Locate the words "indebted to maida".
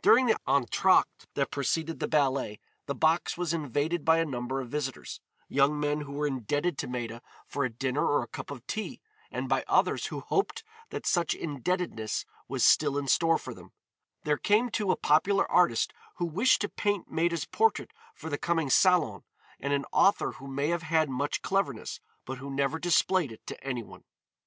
6.26-7.20